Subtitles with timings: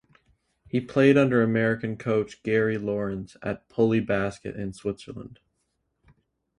[0.67, 5.39] He played under American coach Gary Lawrence at Pully Basket in Switzerland.